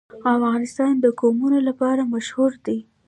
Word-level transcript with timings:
افغانستان 0.35 0.93
د 0.99 1.05
قومونه 1.19 1.59
لپاره 1.67 2.01
مشهور 2.13 2.51
دی. 2.65 2.77